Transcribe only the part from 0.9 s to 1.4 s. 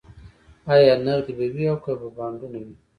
نغدې